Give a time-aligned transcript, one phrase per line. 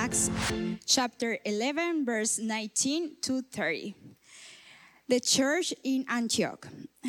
[0.00, 0.30] Acts
[0.86, 3.94] chapter 11, verse 19 to 30.
[5.06, 6.66] The church in Antioch.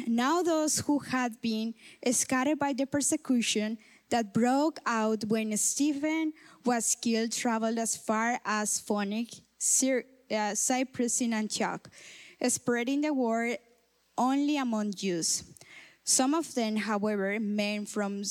[0.08, 1.74] Now, those who had been
[2.12, 3.78] scattered by the persecution
[4.10, 6.34] that broke out when Stephen
[6.66, 9.40] was killed traveled as far as Phoenix,
[10.30, 11.90] uh, Cyprus, in Antioch,
[12.46, 13.58] spreading the word
[14.18, 15.46] only among Jews.
[16.04, 18.24] Some of them, however, men from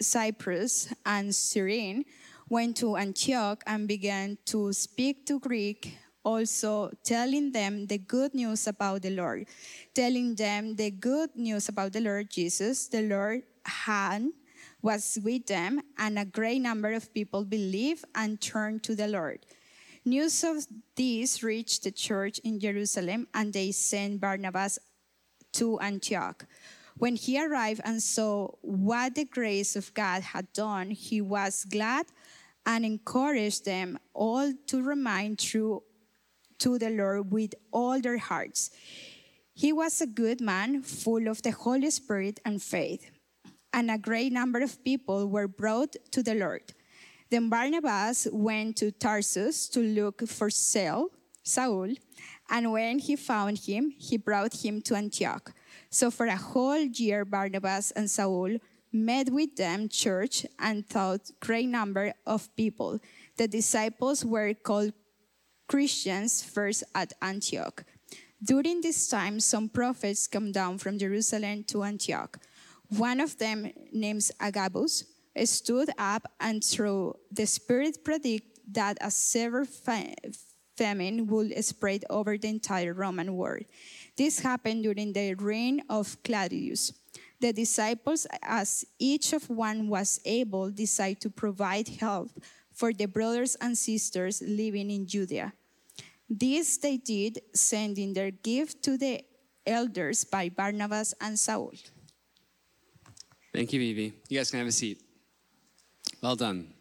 [0.00, 2.06] Cyprus and Cyrene,
[2.48, 8.66] went to Antioch and began to speak to Greek, also telling them the good news
[8.66, 9.46] about the Lord,
[9.94, 12.88] telling them the good news about the Lord Jesus.
[12.88, 14.26] The Lord had
[14.82, 19.44] was with them, and a great number of people believed and turned to the Lord.
[20.04, 24.78] News of this reached the church in Jerusalem, and they sent Barnabas
[25.54, 26.46] to Antioch.
[26.98, 32.06] When he arrived and saw what the grace of God had done, he was glad
[32.64, 35.82] and encouraged them all to remain true
[36.58, 38.70] to the Lord with all their hearts.
[39.52, 43.10] He was a good man, full of the Holy Spirit and faith,
[43.72, 46.72] and a great number of people were brought to the Lord.
[47.30, 51.10] Then Barnabas went to Tarsus to look for Saul,
[52.48, 55.52] and when he found him, he brought him to Antioch.
[55.96, 58.58] So for a whole year, Barnabas and Saul
[58.92, 63.00] met with them church and taught great number of people.
[63.38, 64.92] The disciples were called
[65.66, 67.82] Christians first at Antioch.
[68.44, 72.36] During this time, some prophets come down from Jerusalem to Antioch.
[72.90, 75.04] One of them, named Agabus,
[75.46, 79.64] stood up and through the Spirit predicted that a severe
[80.76, 83.64] famine would spread over the entire Roman world.
[84.16, 86.92] This happened during the reign of Claudius.
[87.40, 92.30] The disciples, as each of one was able, decided to provide help
[92.72, 95.52] for the brothers and sisters living in Judea.
[96.28, 99.22] This they did, sending their gift to the
[99.66, 101.72] elders by Barnabas and Saul.
[103.52, 104.12] Thank you, Vivi.
[104.28, 105.02] You guys can have a seat.
[106.22, 106.75] Well done.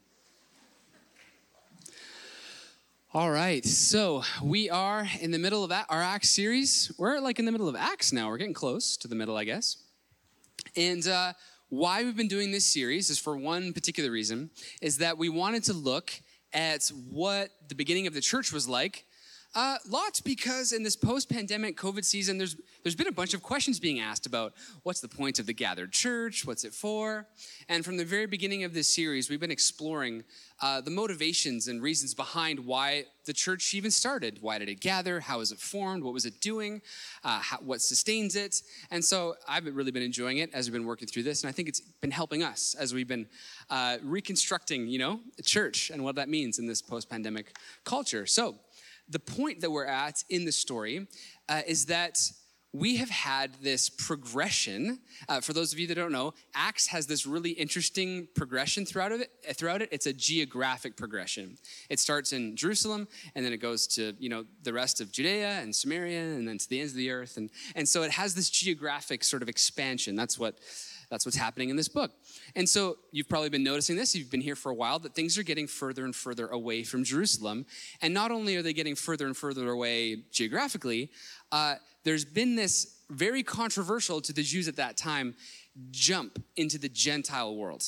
[3.16, 6.92] All right, so we are in the middle of our Acts series.
[6.98, 8.28] We're like in the middle of Acts now.
[8.28, 9.78] We're getting close to the middle, I guess.
[10.76, 11.32] And uh,
[11.70, 14.50] why we've been doing this series is for one particular reason,
[14.82, 16.12] is that we wanted to look
[16.52, 19.06] at what the beginning of the church was like
[19.56, 23.80] uh, lots because in this post-pandemic COVID season, there's there's been a bunch of questions
[23.80, 27.26] being asked about what's the point of the gathered church, what's it for,
[27.68, 30.24] and from the very beginning of this series, we've been exploring
[30.62, 34.38] uh, the motivations and reasons behind why the church even started.
[34.42, 35.20] Why did it gather?
[35.20, 36.04] How was it formed?
[36.04, 36.82] What was it doing?
[37.24, 38.62] Uh, how, what sustains it?
[38.92, 41.54] And so I've really been enjoying it as we've been working through this, and I
[41.54, 43.28] think it's been helping us as we've been
[43.70, 48.26] uh, reconstructing, you know, the church and what that means in this post-pandemic culture.
[48.26, 48.56] So
[49.10, 51.08] the point that we're at in the story
[51.50, 52.18] uh, is that
[52.76, 55.00] we have had this progression.
[55.30, 59.14] Uh, for those of you that don't know, Acts has this really interesting progression throughout
[59.14, 59.32] it.
[59.54, 61.58] Throughout it, it's a geographic progression.
[61.90, 65.60] It starts in Jerusalem, and then it goes to you know the rest of Judea
[65.62, 67.38] and Samaria, and then to the ends of the earth.
[67.38, 70.16] And and so it has this geographic sort of expansion.
[70.16, 70.60] That's what
[71.10, 72.12] that's what's happening in this book.
[72.56, 75.38] And so you've probably been noticing this, you've been here for a while, that things
[75.38, 77.66] are getting further and further away from Jerusalem.
[78.02, 81.12] And not only are they getting further and further away geographically,
[81.52, 85.36] uh, there's been this very controversial to the Jews at that time
[85.92, 87.84] jump into the Gentile world.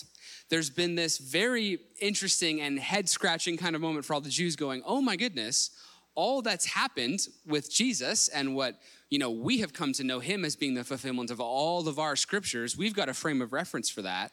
[0.49, 4.55] There's been this very interesting and head scratching kind of moment for all the Jews
[4.55, 5.71] going, oh my goodness,
[6.15, 8.79] all that's happened with Jesus and what
[9.09, 11.97] you know, we have come to know him as being the fulfillment of all of
[11.99, 12.77] our scriptures.
[12.77, 14.31] We've got a frame of reference for that.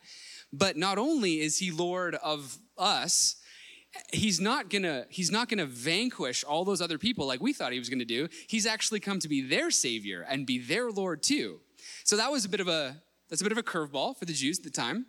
[0.52, 3.36] But not only is he Lord of us,
[4.12, 7.78] he's not gonna he's not gonna vanquish all those other people like we thought he
[7.78, 8.28] was gonna do.
[8.48, 11.60] He's actually come to be their savior and be their Lord too.
[12.04, 12.96] So that was a bit of a
[13.28, 15.06] that's a bit of a curveball for the Jews at the time.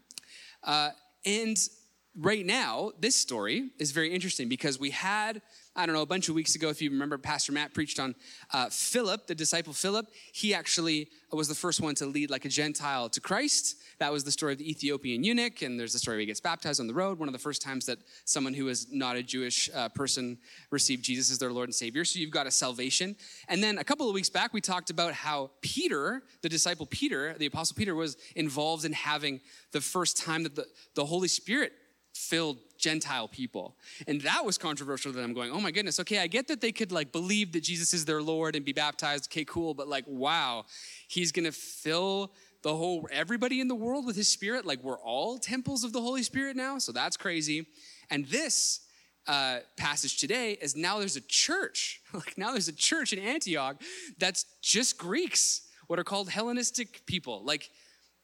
[0.64, 0.90] Uh,
[1.26, 1.58] and
[2.16, 5.42] right now, this story is very interesting because we had
[5.78, 8.16] I don't know, a bunch of weeks ago, if you remember, Pastor Matt preached on
[8.54, 10.08] uh, Philip, the disciple Philip.
[10.32, 13.76] He actually was the first one to lead like a Gentile to Christ.
[14.00, 16.40] That was the story of the Ethiopian eunuch, and there's the story where he gets
[16.40, 17.20] baptized on the road.
[17.20, 20.38] One of the first times that someone who is not a Jewish uh, person
[20.72, 22.06] received Jesus as their Lord and Savior.
[22.06, 23.18] So you've got a salvation.
[23.50, 27.36] And then a couple of weeks back, we talked about how Peter, the disciple Peter,
[27.38, 29.42] the apostle Peter, was involved in having
[29.74, 31.74] the first time that the, the Holy Spirit
[32.16, 33.76] filled Gentile people.
[34.08, 36.72] And that was controversial that I'm going, oh my goodness, okay, I get that they
[36.72, 39.28] could like believe that Jesus is their Lord and be baptized.
[39.30, 39.74] Okay, cool.
[39.74, 40.66] But like, wow,
[41.08, 42.32] he's gonna fill
[42.62, 44.66] the whole, everybody in the world with his spirit.
[44.66, 46.80] Like, we're all temples of the Holy Spirit now.
[46.80, 47.68] So that's crazy.
[48.10, 48.82] And this
[49.28, 52.02] uh, passage today is now there's a church.
[52.14, 53.82] like now there's a church in Antioch
[54.18, 57.44] that's just Greeks, what are called Hellenistic people.
[57.44, 57.70] Like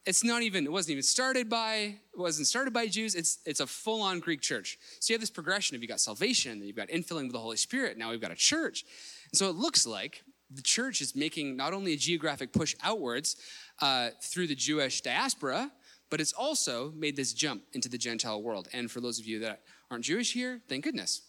[0.06, 3.16] it's not even it wasn't even started by it wasn't started by Jews.
[3.16, 4.78] It's it's a full on Greek church.
[5.00, 7.40] So you have this progression of you got salvation, then you've got infilling with the
[7.40, 7.98] Holy Spirit.
[7.98, 8.84] Now we've got a church,
[9.32, 13.38] and so it looks like the church is making not only a geographic push outwards
[13.82, 15.72] uh, through the Jewish diaspora,
[16.10, 18.68] but it's also made this jump into the Gentile world.
[18.74, 21.22] And for those of you that aren't Jewish here, thank goodness.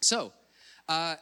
[0.00, 0.32] So,
[0.88, 1.16] uh,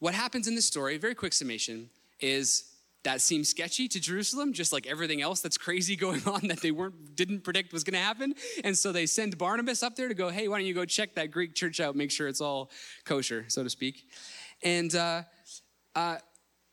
[0.00, 2.73] what happens in this story, very quick summation, is
[3.04, 6.70] that seems sketchy to Jerusalem, just like everything else that's crazy going on that they
[6.70, 8.34] weren't didn't predict was going to happen.
[8.64, 11.14] And so they send Barnabas up there to go, hey, why don't you go check
[11.14, 12.70] that Greek church out, make sure it's all
[13.04, 14.08] kosher, so to speak.
[14.62, 15.22] And uh,
[15.94, 16.16] uh,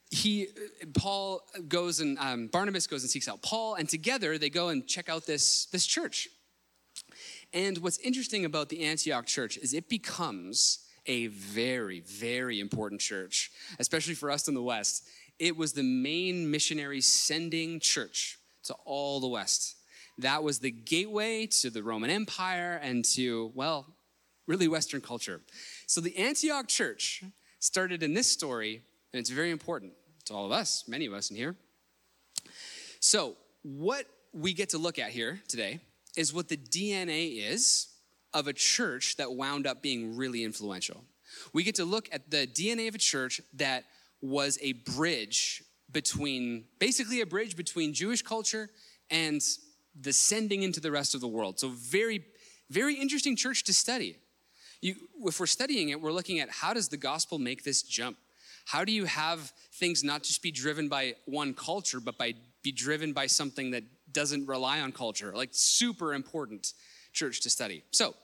[0.09, 0.47] he,
[0.93, 4.87] Paul goes and um, Barnabas goes and seeks out Paul, and together they go and
[4.87, 6.27] check out this this church.
[7.53, 13.51] And what's interesting about the Antioch church is it becomes a very, very important church,
[13.79, 15.07] especially for us in the West
[15.41, 19.75] it was the main missionary sending church to all the West.
[20.19, 23.87] That was the gateway to the Roman Empire and to, well,
[24.45, 25.41] really Western culture.
[25.87, 27.23] So the Antioch church
[27.59, 28.83] started in this story,
[29.13, 29.93] and it's very important
[30.25, 31.55] to all of us, many of us in here.
[32.99, 35.79] So, what we get to look at here today
[36.15, 37.87] is what the DNA is
[38.31, 41.03] of a church that wound up being really influential.
[41.51, 43.85] We get to look at the DNA of a church that
[44.21, 48.69] was a bridge between, basically, a bridge between Jewish culture
[49.09, 49.41] and
[49.99, 51.59] the sending into the rest of the world.
[51.59, 52.23] So, very,
[52.69, 54.17] very interesting church to study.
[54.81, 54.95] You,
[55.25, 58.17] if we're studying it, we're looking at how does the gospel make this jump?
[58.65, 62.71] How do you have things not just be driven by one culture, but by be
[62.71, 65.33] driven by something that doesn't rely on culture?
[65.35, 66.73] Like super important
[67.11, 67.83] church to study.
[67.91, 68.15] So,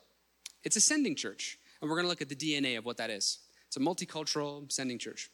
[0.64, 3.10] it's a sending church, and we're going to look at the DNA of what that
[3.10, 3.40] is.
[3.68, 5.30] It's a multicultural sending church.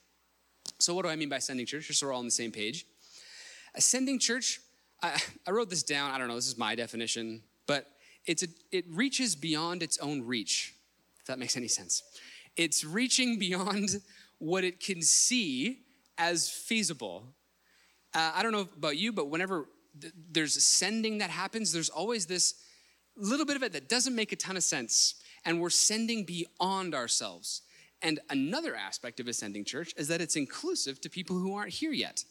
[0.84, 1.86] So, what do I mean by sending church?
[1.86, 2.84] Just so we're all on the same page.
[3.74, 4.60] Ascending church,
[5.02, 6.10] I, I wrote this down.
[6.10, 7.90] I don't know, this is my definition, but
[8.26, 10.74] it's a, it reaches beyond its own reach,
[11.20, 12.02] if that makes any sense.
[12.58, 14.02] It's reaching beyond
[14.36, 15.78] what it can see
[16.18, 17.28] as feasible.
[18.12, 22.26] Uh, I don't know about you, but whenever th- there's sending that happens, there's always
[22.26, 22.56] this
[23.16, 25.14] little bit of it that doesn't make a ton of sense.
[25.46, 27.62] And we're sending beyond ourselves.
[28.04, 31.90] And another aspect of Ascending Church is that it's inclusive to people who aren't here
[31.90, 32.22] yet.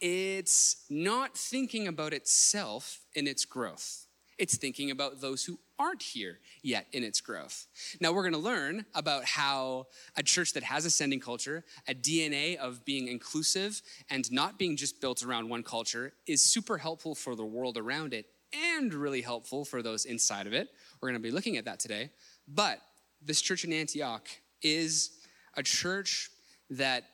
[0.00, 4.06] It's not thinking about itself in its growth.
[4.38, 7.66] It's thinking about those who aren't here yet in its growth.
[8.00, 12.56] Now, we're going to learn about how a church that has ascending culture, a DNA
[12.56, 17.34] of being inclusive and not being just built around one culture, is super helpful for
[17.34, 20.68] the world around it and really helpful for those inside of it.
[21.00, 22.10] We're going to be looking at that today.
[22.46, 22.78] But
[23.20, 24.28] this church in Antioch
[24.62, 25.10] is
[25.56, 26.30] a church
[26.70, 27.04] that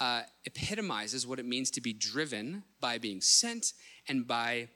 [0.00, 3.72] uh, epitomizes what it means to be driven by being sent
[4.08, 4.68] and by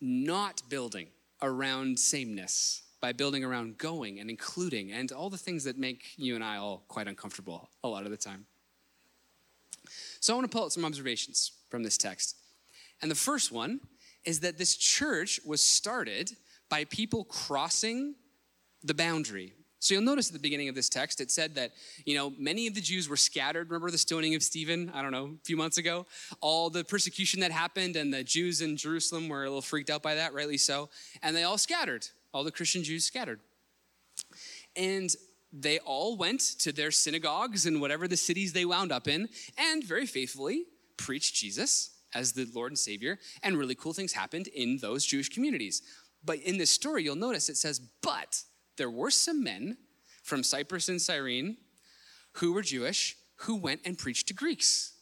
[0.00, 1.08] not building
[1.42, 6.34] around sameness, by building around going and including and all the things that make you
[6.34, 8.46] and I all quite uncomfortable a lot of the time.
[10.20, 12.36] So I want to pull out some observations from this text.
[13.00, 13.80] And the first one
[14.24, 16.32] is that this church was started
[16.68, 18.14] by people crossing
[18.82, 21.72] the boundary so you'll notice at the beginning of this text, it said that,
[22.04, 23.70] you know, many of the Jews were scattered.
[23.70, 26.06] Remember the stoning of Stephen, I don't know, a few months ago?
[26.40, 30.02] All the persecution that happened, and the Jews in Jerusalem were a little freaked out
[30.02, 30.88] by that, rightly so.
[31.22, 32.08] And they all scattered.
[32.34, 33.40] All the Christian Jews scattered.
[34.74, 35.14] And
[35.52, 39.84] they all went to their synagogues and whatever the cities they wound up in, and
[39.84, 40.64] very faithfully
[40.96, 43.18] preached Jesus as the Lord and Savior.
[43.42, 45.82] And really cool things happened in those Jewish communities.
[46.24, 48.42] But in this story, you'll notice it says, but
[48.78, 49.76] there were some men
[50.22, 51.58] from Cyprus and Cyrene
[52.32, 54.94] who were Jewish who went and preached to Greeks.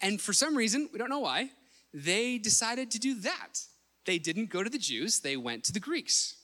[0.00, 1.50] And for some reason, we don't know why,
[1.92, 3.64] they decided to do that.
[4.06, 6.36] They didn't go to the Jews, they went to the Greeks.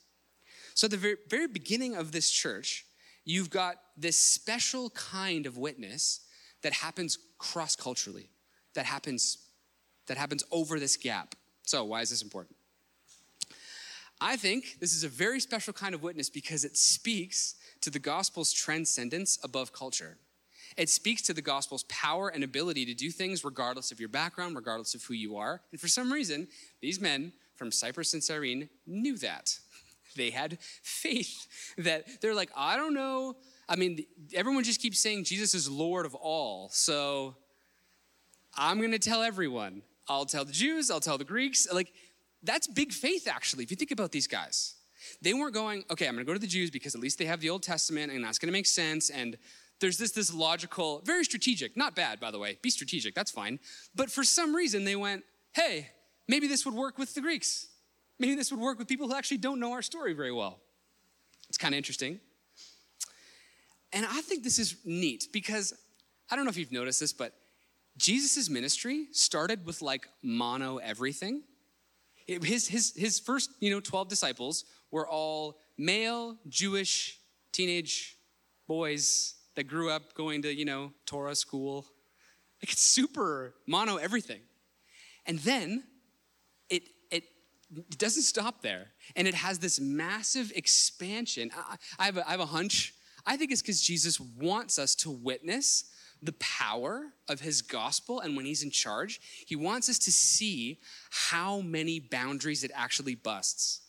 [0.75, 2.85] So, at the very, very beginning of this church,
[3.25, 6.21] you've got this special kind of witness
[6.63, 8.29] that happens cross culturally,
[8.75, 9.39] that happens,
[10.07, 11.35] that happens over this gap.
[11.63, 12.56] So, why is this important?
[14.21, 17.99] I think this is a very special kind of witness because it speaks to the
[17.99, 20.17] gospel's transcendence above culture.
[20.77, 24.57] It speaks to the gospel's power and ability to do things regardless of your background,
[24.57, 25.63] regardless of who you are.
[25.71, 26.49] And for some reason,
[26.81, 29.59] these men from Cyprus and Cyrene knew that.
[30.15, 33.37] They had faith that they're like, I don't know.
[33.69, 36.71] I mean, everyone just keeps saying Jesus is Lord of all.
[36.71, 37.37] So
[38.57, 39.83] I'm going to tell everyone.
[40.09, 41.67] I'll tell the Jews, I'll tell the Greeks.
[41.71, 41.93] Like,
[42.47, 44.75] that's big faith, actually, if you think about these guys.
[45.23, 47.41] They weren't going, okay, I'm to go to the Jews because at least they have
[47.41, 49.11] the Old Testament and that's to make sense.
[49.11, 49.37] And
[49.81, 52.59] there's this, this logical, very strategic, not bad, by the way.
[52.63, 53.59] Be strategic, that's fine.
[53.95, 55.91] But for some reason, they went, hey,
[56.29, 57.69] maybe this would work with the Greeks.
[58.19, 60.59] Maybe this would work with people who actually don't know our story very well.
[61.49, 62.21] It's kind of interesting.
[63.93, 65.73] And I think this is neat because
[66.31, 67.35] I don't know if you've noticed this, but
[67.97, 71.43] Jesus' ministry started with like mono everything.
[72.27, 77.19] His, his, his first, you know, 12 disciples were all male, Jewish,
[77.53, 78.17] teenage
[78.67, 81.87] boys that grew up going to, you know, Torah school.
[82.63, 84.41] Like it's super mono everything.
[85.27, 85.85] And then
[86.69, 87.25] it, it,
[87.99, 88.89] doesn't stop there.
[89.15, 91.51] And it has this massive expansion.
[91.57, 92.95] I, I have, a, I have a hunch.
[93.25, 95.91] I think it's because Jesus wants us to witness
[96.23, 100.79] the power of his gospel and when he's in charge, he wants us to see
[101.11, 103.81] how many boundaries it actually busts.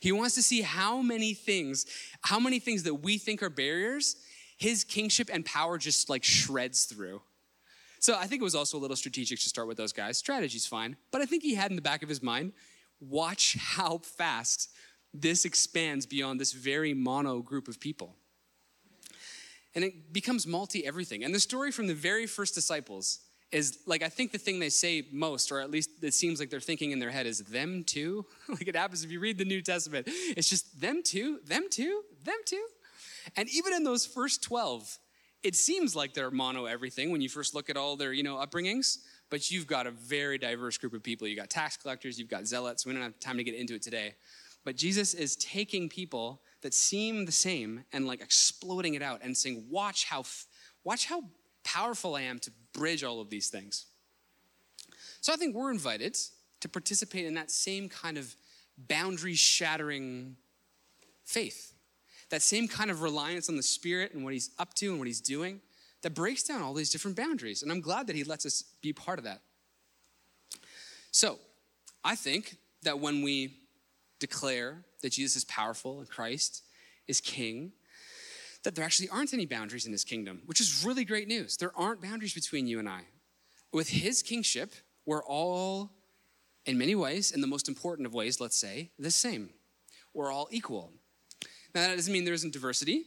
[0.00, 1.86] He wants to see how many things,
[2.22, 4.16] how many things that we think are barriers,
[4.56, 7.20] his kingship and power just like shreds through.
[7.98, 10.18] So I think it was also a little strategic to start with those guys.
[10.18, 12.52] Strategy's fine, but I think he had in the back of his mind,
[13.00, 14.70] watch how fast
[15.14, 18.16] this expands beyond this very mono group of people
[19.74, 21.24] and it becomes multi everything.
[21.24, 24.70] And the story from the very first disciples is like, I think the thing they
[24.70, 27.84] say most, or at least it seems like they're thinking in their head, is them
[27.84, 28.24] too.
[28.48, 30.06] like it happens if you read the New Testament.
[30.08, 32.64] It's just them too, them too, them too.
[33.36, 34.98] And even in those first 12,
[35.42, 38.36] it seems like they're mono everything when you first look at all their, you know,
[38.36, 38.98] upbringings,
[39.30, 41.26] but you've got a very diverse group of people.
[41.26, 42.86] You've got tax collectors, you've got zealots.
[42.86, 44.14] We don't have time to get into it today.
[44.64, 49.36] But Jesus is taking people that seem the same and like exploding it out and
[49.36, 50.24] saying, watch how,
[50.84, 51.22] watch how
[51.64, 53.86] powerful I am to bridge all of these things.
[55.20, 56.16] So I think we're invited
[56.60, 58.34] to participate in that same kind of
[58.78, 60.36] boundary shattering
[61.24, 61.74] faith,
[62.30, 65.06] that same kind of reliance on the Spirit and what He's up to and what
[65.06, 65.60] He's doing
[66.02, 67.62] that breaks down all these different boundaries.
[67.62, 69.40] And I'm glad that He lets us be part of that.
[71.10, 71.38] So
[72.04, 73.61] I think that when we
[74.22, 76.62] declare that Jesus is powerful and Christ
[77.08, 77.72] is king,
[78.62, 81.56] that there actually aren't any boundaries in his kingdom, which is really great news.
[81.56, 83.02] There aren't boundaries between you and I.
[83.72, 84.72] With his kingship,
[85.04, 85.90] we're all,
[86.64, 89.50] in many ways, in the most important of ways, let's say, the same.
[90.14, 90.92] We're all equal.
[91.74, 93.06] Now, that doesn't mean there isn't diversity,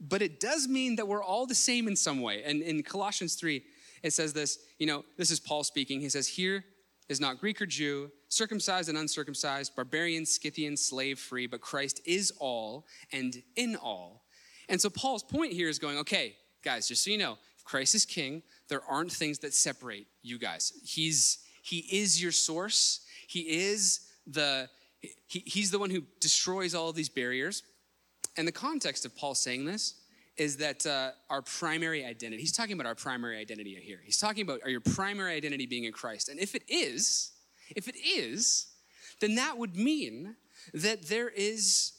[0.00, 2.42] but it does mean that we're all the same in some way.
[2.44, 3.62] And in Colossians 3,
[4.02, 6.00] it says this, you know, this is Paul speaking.
[6.00, 6.64] He says, Here
[7.08, 12.32] is not Greek or Jew, circumcised and uncircumcised, barbarian, Scythian, slave free, but Christ is
[12.38, 14.24] all and in all.
[14.68, 17.94] And so Paul's point here is going, okay, guys, just so you know, if Christ
[17.94, 20.72] is king, there aren't things that separate you guys.
[20.84, 23.00] He's he is your source.
[23.26, 24.68] He is the
[25.00, 27.62] he, he's the one who destroys all of these barriers.
[28.36, 29.94] And the context of Paul saying this
[30.36, 34.00] is that uh, our primary identity, he's talking about our primary identity here.
[34.04, 36.28] He's talking about are your primary identity being in Christ.
[36.28, 37.32] And if it is,
[37.74, 38.66] if it is,
[39.20, 40.36] then that would mean
[40.74, 41.92] that there is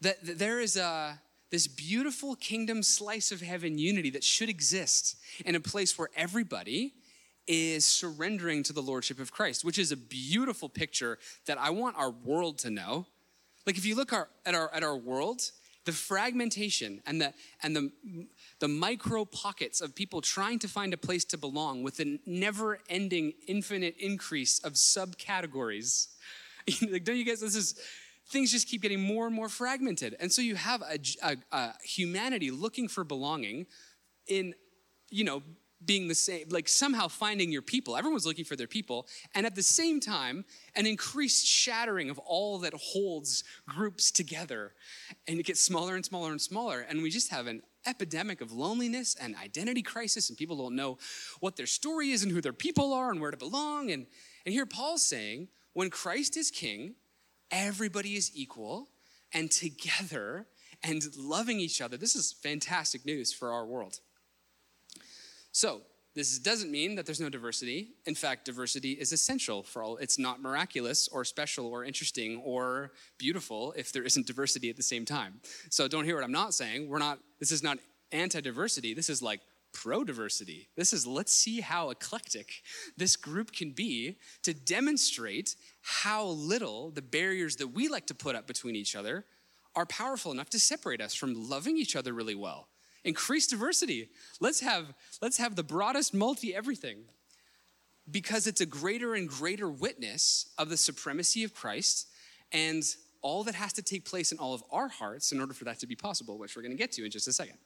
[0.00, 1.20] that, there is a
[1.50, 6.94] this beautiful kingdom slice of heaven unity that should exist in a place where everybody
[7.46, 11.96] is surrendering to the lordship of Christ, which is a beautiful picture that I want
[11.96, 13.06] our world to know.
[13.66, 15.50] Like if you look our, at our at our world,
[15.84, 17.90] the fragmentation and the and the
[18.60, 23.32] the micro pockets of people trying to find a place to belong with a never-ending
[23.46, 26.08] infinite increase of subcategories.
[26.90, 27.74] Like don't you guys this is
[28.28, 30.16] things just keep getting more and more fragmented.
[30.18, 33.66] And so you have a, a, a humanity looking for belonging
[34.26, 34.54] in
[35.10, 35.42] you know
[35.86, 37.96] being the same, like somehow finding your people.
[37.96, 39.06] Everyone's looking for their people.
[39.34, 44.72] And at the same time, an increased shattering of all that holds groups together.
[45.28, 46.80] And it gets smaller and smaller and smaller.
[46.80, 50.98] And we just have an epidemic of loneliness and identity crisis, and people don't know
[51.40, 53.90] what their story is and who their people are and where to belong.
[53.90, 54.06] And,
[54.46, 56.94] and here Paul's saying, when Christ is king,
[57.50, 58.88] everybody is equal
[59.32, 60.46] and together
[60.82, 61.96] and loving each other.
[61.96, 64.00] This is fantastic news for our world.
[65.54, 65.82] So,
[66.16, 67.94] this doesn't mean that there's no diversity.
[68.06, 69.96] In fact, diversity is essential for all.
[69.96, 74.82] It's not miraculous or special or interesting or beautiful if there isn't diversity at the
[74.82, 75.40] same time.
[75.70, 76.88] So don't hear what I'm not saying.
[76.88, 77.78] We're not, this is not
[78.12, 78.94] anti diversity.
[78.94, 79.40] This is like
[79.72, 80.68] pro diversity.
[80.76, 82.62] This is let's see how eclectic
[82.96, 88.36] this group can be to demonstrate how little the barriers that we like to put
[88.36, 89.24] up between each other
[89.76, 92.68] are powerful enough to separate us from loving each other really well
[93.04, 94.08] increase diversity.
[94.40, 97.04] Let's have, let's have the broadest multi everything
[98.10, 102.08] because it's a greater and greater witness of the supremacy of Christ
[102.52, 102.82] and
[103.22, 105.78] all that has to take place in all of our hearts in order for that
[105.80, 107.56] to be possible, which we're going to get to in just a second.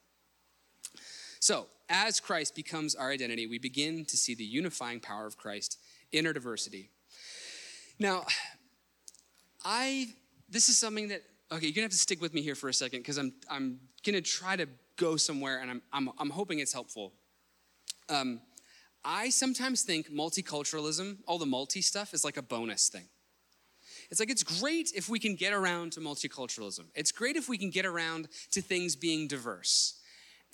[1.40, 5.78] So, as Christ becomes our identity, we begin to see the unifying power of Christ
[6.12, 6.90] in our diversity.
[7.98, 8.24] Now,
[9.64, 10.08] I
[10.48, 12.74] this is something that okay, you're gonna have to stick with me here for a
[12.74, 14.68] second because I'm I'm gonna try to
[14.98, 17.14] go somewhere and I'm I'm, I'm hoping it's helpful.
[18.10, 18.40] Um,
[19.04, 23.08] I sometimes think multiculturalism, all the multi stuff, is like a bonus thing.
[24.10, 26.86] It's like it's great if we can get around to multiculturalism.
[26.94, 29.94] It's great if we can get around to things being diverse.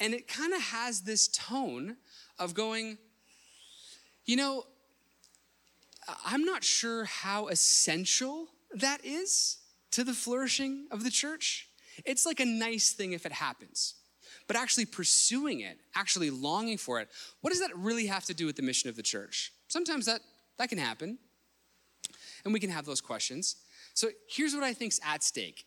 [0.00, 1.96] And it kind of has this tone
[2.38, 2.98] of going,
[4.24, 4.64] you know,
[6.26, 9.58] I'm not sure how essential that is
[9.92, 11.68] to the flourishing of the church.
[12.04, 13.94] It's like a nice thing if it happens.
[14.46, 17.08] But actually pursuing it, actually longing for it,
[17.40, 19.52] what does that really have to do with the mission of the church?
[19.68, 20.20] Sometimes that,
[20.58, 21.18] that can happen.
[22.44, 23.56] And we can have those questions.
[23.94, 25.64] So here's what I think's at stake.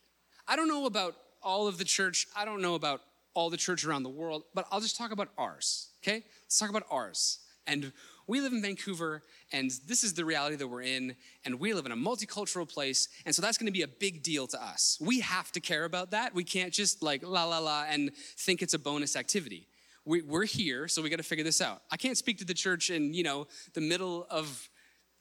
[0.47, 2.27] I don't know about all of the church.
[2.35, 3.01] I don't know about
[3.33, 6.23] all the church around the world, but I'll just talk about ours, okay?
[6.43, 7.39] Let's talk about ours.
[7.65, 7.91] And
[8.27, 11.15] we live in Vancouver, and this is the reality that we're in,
[11.45, 14.47] and we live in a multicultural place, and so that's gonna be a big deal
[14.47, 14.97] to us.
[15.01, 16.35] We have to care about that.
[16.35, 19.67] We can't just like la la la and think it's a bonus activity.
[20.05, 21.81] We, are here, so we gotta figure this out.
[21.91, 24.69] I can't speak to the church in, you know, the middle of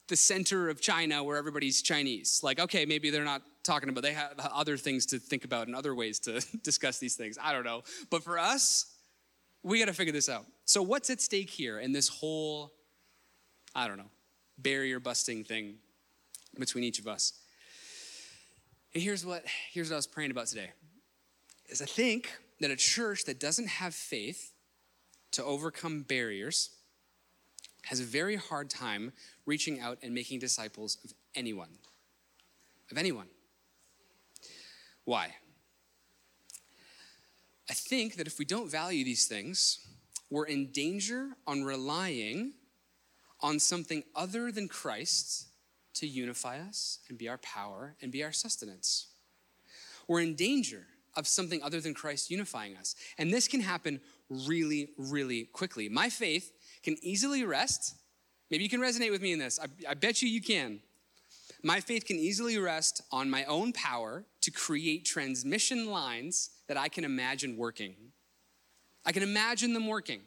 [0.07, 2.39] the center of China where everybody's Chinese.
[2.43, 5.75] Like, okay, maybe they're not talking about, they have other things to think about and
[5.75, 7.37] other ways to discuss these things.
[7.41, 7.83] I don't know.
[8.09, 8.93] But for us,
[9.63, 10.45] we got to figure this out.
[10.65, 12.71] So, what's at stake here in this whole,
[13.77, 14.09] I don't know,
[14.57, 15.75] barrier busting thing
[16.57, 17.33] between each of us?
[18.95, 20.71] And here's what, here's what I was praying about today.
[21.69, 24.51] Is I think that a church that doesn't have faith
[25.33, 26.71] to overcome barriers
[27.83, 29.13] has a very hard time
[29.45, 31.77] reaching out and making disciples of anyone.
[32.89, 33.27] Of anyone.
[35.05, 35.35] Why?
[37.69, 39.85] I think that if we don't value these things,
[40.31, 42.53] we're in danger on relying
[43.41, 45.47] on something other than Christ
[45.95, 49.07] to unify us and be our power and be our sustenance.
[50.07, 52.95] We're in danger of something other than Christ unifying us.
[53.17, 55.89] And this can happen really, really quickly.
[55.89, 56.51] My faith
[56.83, 57.95] can easily rest.
[58.51, 59.59] Maybe you can resonate with me in this.
[59.59, 60.79] I, I bet you you can.
[61.63, 66.87] My faith can easily rest on my own power to create transmission lines that I
[66.87, 67.95] can imagine working.
[69.05, 70.21] I can imagine them working.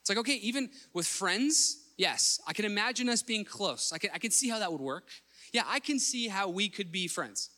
[0.00, 3.92] It's like, okay, even with friends, yes, I can imagine us being close.
[3.92, 5.08] I can, I can see how that would work.
[5.52, 7.50] Yeah, I can see how we could be friends.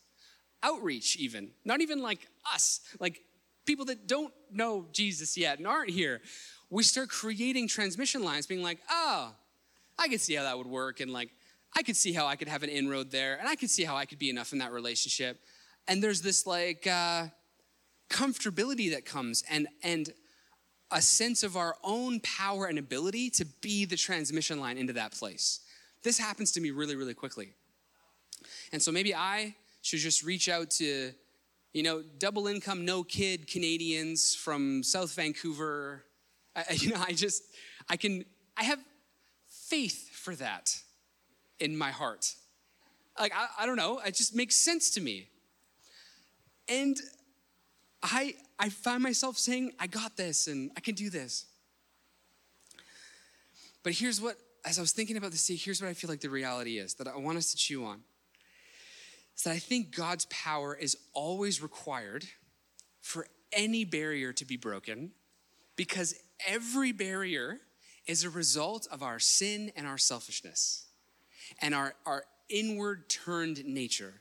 [0.63, 1.51] Outreach, even.
[1.65, 3.21] Not even like us, like
[3.65, 6.21] people that don't know Jesus yet and aren't here.
[6.69, 9.33] We start creating transmission lines, being like, oh,
[9.97, 10.99] I could see how that would work.
[10.99, 11.29] And like,
[11.75, 13.37] I could see how I could have an inroad there.
[13.37, 15.39] And I could see how I could be enough in that relationship.
[15.87, 17.27] And there's this like, uh,
[18.09, 20.11] comfortability that comes and and
[20.91, 25.11] a sense of our own power and ability to be the transmission line into that
[25.11, 25.61] place.
[26.03, 27.53] This happens to me really, really quickly.
[28.71, 31.11] And so maybe I should just reach out to,
[31.73, 36.05] you know, double income, no kid Canadians from South Vancouver.
[36.55, 37.43] I, you know, I just,
[37.89, 38.25] I can,
[38.57, 38.79] I have
[39.47, 40.75] faith for that
[41.59, 42.35] in my heart.
[43.19, 45.27] Like, I, I don't know, it just makes sense to me.
[46.67, 46.97] And
[48.01, 51.45] I, I find myself saying, I got this and I can do this.
[53.83, 56.29] But here's what, as I was thinking about this, here's what I feel like the
[56.29, 58.01] reality is that I want us to chew on.
[59.35, 62.25] Is that I think God's power is always required
[63.01, 65.11] for any barrier to be broken
[65.75, 66.13] because
[66.47, 67.59] every barrier
[68.05, 70.87] is a result of our sin and our selfishness
[71.61, 74.15] and our, our inward turned nature.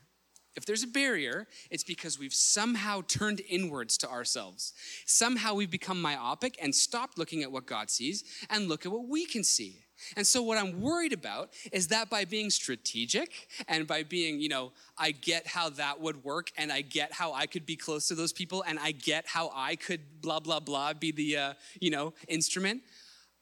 [0.56, 4.72] If there's a barrier, it's because we've somehow turned inwards to ourselves.
[5.06, 9.06] Somehow we've become myopic and stopped looking at what God sees and look at what
[9.06, 9.84] we can see.
[10.16, 14.48] And so, what I'm worried about is that by being strategic and by being, you
[14.48, 18.06] know, I get how that would work and I get how I could be close
[18.08, 21.52] to those people and I get how I could blah, blah, blah be the, uh,
[21.80, 22.82] you know, instrument,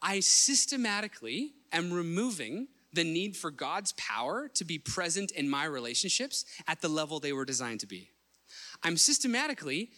[0.00, 6.44] I systematically am removing the need for God's power to be present in my relationships
[6.66, 8.10] at the level they were designed to be.
[8.82, 9.90] I'm systematically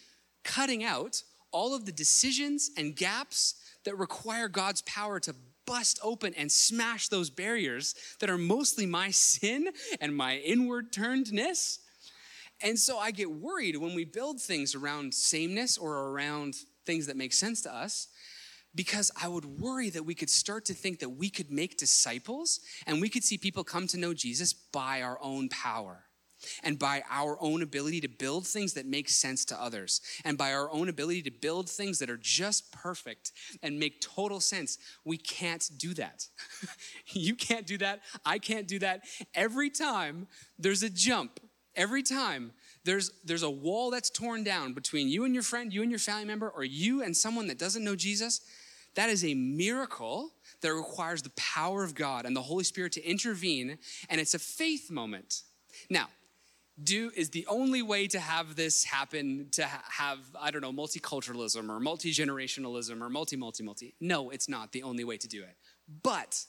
[0.45, 5.35] cutting out all of the decisions and gaps that require God's power to
[5.67, 9.69] bust open and smash those barriers that are mostly my sin
[10.01, 11.79] and my inward turnedness.
[12.61, 17.17] And so I get worried when we build things around sameness or around things that
[17.17, 18.09] make sense to us
[18.79, 22.61] because I would worry that we could start to think that we could make disciples
[22.87, 26.05] and we could see people come to know Jesus by our own power.
[26.63, 30.53] and by our own ability to build things that make sense to others, and by
[30.53, 35.17] our own ability to build things that are just perfect and make total sense, we
[35.17, 36.29] can't do that.
[37.09, 38.03] you can't do that.
[38.25, 39.03] I can't do that.
[39.35, 40.29] Every time
[40.61, 41.41] there's a jump,
[41.75, 42.53] every time
[42.85, 45.99] there's, there's a wall that's torn down between you and your friend, you and your
[45.99, 48.43] family member, or you and someone that doesn't know Jesus,
[48.99, 53.05] that is a miracle that requires the power of God and the Holy Spirit to
[53.09, 53.79] intervene,
[54.11, 55.43] and it's a faith moment.
[55.89, 56.09] Now,
[56.83, 60.73] do is the only way to have this happen to ha- have i don't know
[60.73, 65.43] multiculturalism or multi-generationalism or multi multi multi no it's not the only way to do
[65.43, 65.57] it
[66.05, 66.45] but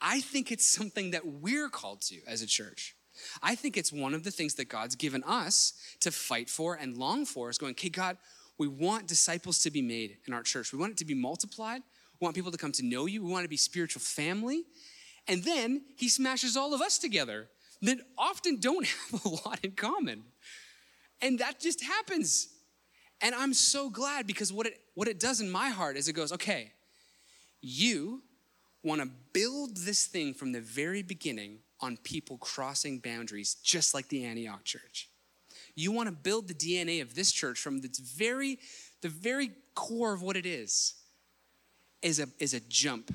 [0.00, 2.96] i think it's something that we're called to as a church
[3.42, 6.96] i think it's one of the things that god's given us to fight for and
[6.96, 8.16] long for is going okay god
[8.58, 11.82] we want disciples to be made in our church we want it to be multiplied
[12.20, 14.64] we want people to come to know you we want to be spiritual family
[15.28, 17.48] and then he smashes all of us together
[17.82, 20.24] that often don't have a lot in common.
[21.20, 22.48] And that just happens.
[23.20, 26.12] And I'm so glad because what it, what it does in my heart is it
[26.12, 26.72] goes, okay,
[27.62, 28.22] you
[28.82, 34.08] want to build this thing from the very beginning on people crossing boundaries, just like
[34.08, 35.08] the Antioch church.
[35.76, 38.58] You want to build the DNA of this church from its very,
[39.02, 40.94] the very core of what it is,
[42.02, 43.14] is a, is a jump.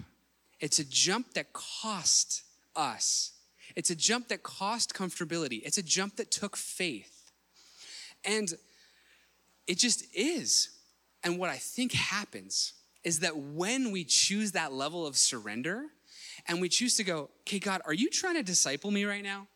[0.61, 2.43] It's a jump that cost
[2.75, 3.33] us
[3.75, 5.61] it's a jump that cost comfortability.
[5.63, 7.31] It's a jump that took faith.
[8.23, 8.53] And
[9.67, 10.69] it just is.
[11.23, 15.85] And what I think happens is that when we choose that level of surrender
[16.47, 19.47] and we choose to go, okay, God, are you trying to disciple me right now?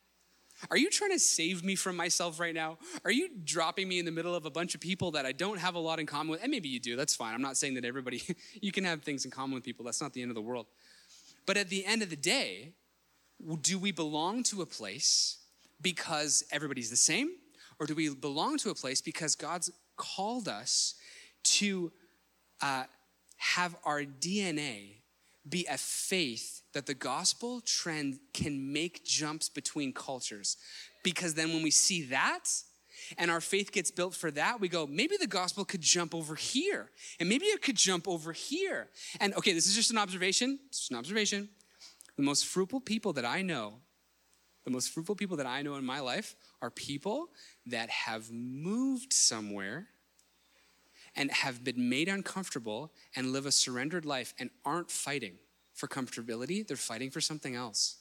[0.70, 2.78] Are you trying to save me from myself right now?
[3.04, 5.60] Are you dropping me in the middle of a bunch of people that I don't
[5.60, 6.42] have a lot in common with?
[6.42, 7.34] And maybe you do, that's fine.
[7.34, 8.24] I'm not saying that everybody,
[8.62, 9.86] you can have things in common with people.
[9.86, 10.68] That's not the end of the world.
[11.46, 12.74] But at the end of the day,
[13.62, 15.38] do we belong to a place
[15.82, 17.32] because everybody's the same?
[17.80, 20.96] Or do we belong to a place because God's called us
[21.44, 21.92] to
[22.62, 22.84] uh,
[23.38, 25.02] have our DNA
[25.48, 30.58] be a faith that the gospel trend can make jumps between cultures?
[31.04, 32.50] Because then when we see that,
[33.18, 36.36] and our faith gets built for that, we go, maybe the gospel could jump over
[36.36, 38.88] here, and maybe it could jump over here.
[39.20, 41.50] And okay, this is just an observation, just an observation.
[42.18, 43.76] The most fruitful people that I know,
[44.64, 47.30] the most fruitful people that I know in my life are people
[47.68, 49.88] that have moved somewhere
[51.16, 55.36] and have been made uncomfortable and live a surrendered life and aren't fighting
[55.74, 57.98] for comfortability, they're fighting for something else.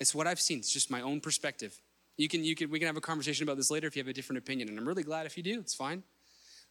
[0.00, 0.58] It's what I've seen.
[0.58, 1.80] It's just my own perspective.
[2.16, 4.08] You can, you can, we can have a conversation about this later if you have
[4.08, 5.60] a different opinion, and I'm really glad if you do.
[5.60, 6.02] It's fine.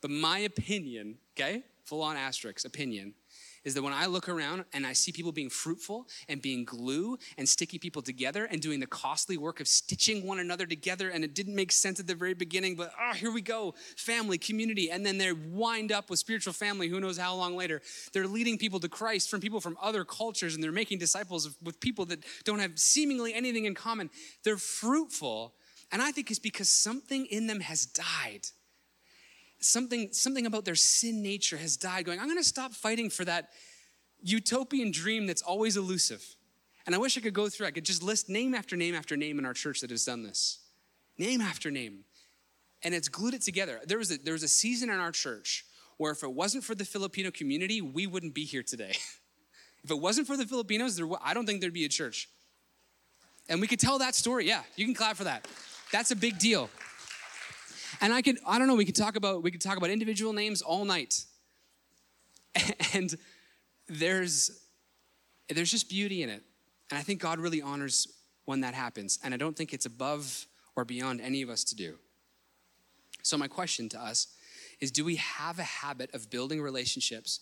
[0.02, 3.14] But my opinion, okay, full on asterisk opinion,
[3.68, 7.18] is that when I look around and I see people being fruitful and being glue
[7.38, 11.22] and sticky people together and doing the costly work of stitching one another together, and
[11.22, 14.90] it didn't make sense at the very beginning, but oh, here we go family, community,
[14.90, 17.82] and then they wind up with spiritual family who knows how long later.
[18.14, 21.82] They're leading people to Christ from people from other cultures and they're making disciples with
[21.82, 24.10] people that don't have seemingly anything in common.
[24.46, 25.56] They're fruitful,
[25.92, 28.48] and I think it's because something in them has died
[29.60, 33.26] something, something about their sin nature has died, going, I'm going to stop fighting for
[33.26, 33.50] that
[34.22, 36.24] utopian dream that's always elusive.
[36.86, 39.18] And I wish I could go through, I could just list name after name after
[39.18, 40.60] name in our church that has done this.
[41.18, 42.06] Name after name.
[42.84, 43.82] And it's glued it together.
[43.86, 45.66] There was a, there was a season in our church
[45.98, 48.92] where if it wasn't for the Filipino community, we wouldn't be here today.
[49.84, 52.30] if it wasn't for the Filipinos, there, I don't think there'd be a church.
[53.50, 54.48] And we could tell that story.
[54.48, 55.48] Yeah, you can clap for that.
[55.92, 56.70] That's a big deal.
[58.02, 60.34] And I could, I don't know, we could talk about, we could talk about individual
[60.34, 61.26] names all night.
[62.94, 63.16] And
[63.88, 64.52] there's,
[65.48, 66.44] there's just beauty in it.
[66.90, 68.08] And I think God really honors
[68.46, 69.20] when that happens.
[69.24, 71.96] And I don't think it's above or beyond any of us to do.
[73.22, 74.28] So, my question to us
[74.80, 77.42] is do we have a habit of building relationships